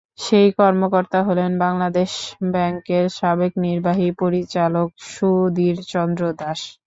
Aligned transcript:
সেই 0.21 0.49
কর্মকর্তা 0.57 1.19
হলেন 1.27 1.51
বাংলাদেশ 1.59 2.11
ব্যাংকের 2.51 3.05
সাবেক 3.17 3.51
নির্বাহী 3.65 4.07
পরিচালক 4.21 4.87
সুধীর 5.09 5.77
চন্দ্র 5.91 6.23
দাস। 6.39 6.59